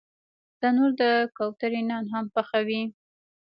تنور 0.59 0.91
د 1.01 1.03
کوترې 1.37 1.81
نان 1.89 2.03
هم 2.13 2.25
پخوي 2.35 2.81